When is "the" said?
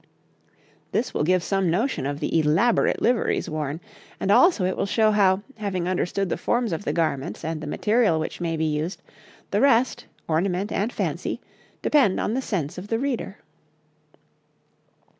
2.19-2.39, 6.27-6.37, 6.85-6.91, 7.61-7.67, 9.51-9.61, 12.33-12.41, 12.87-12.97